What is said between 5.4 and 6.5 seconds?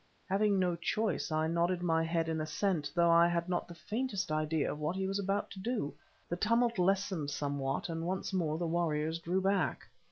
to do. The